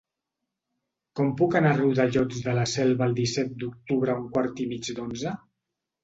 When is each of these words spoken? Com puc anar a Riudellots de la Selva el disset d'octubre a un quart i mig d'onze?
Com 1.17 1.27
puc 1.41 1.57
anar 1.59 1.73
a 1.73 1.75
Riudellots 1.79 2.39
de 2.45 2.55
la 2.59 2.63
Selva 2.71 3.05
el 3.09 3.13
disset 3.19 3.51
d'octubre 3.65 4.13
a 4.13 4.23
un 4.23 4.25
quart 4.39 4.63
i 4.65 4.67
mig 4.71 4.89
d'onze? 5.01 5.35